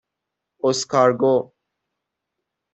[0.65, 1.37] اسکارگو